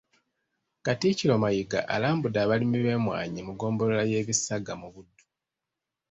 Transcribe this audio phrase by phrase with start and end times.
[0.85, 5.23] Katikkiro Mayiga alambudde abalimi b’emmwanyi mu ggombolola y’e Bigasa mu Buddu.